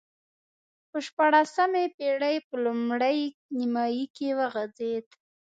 [0.89, 3.19] په شپاړسمې پېړۍ په لومړۍ
[3.55, 5.05] نییمایي کې وغځېد.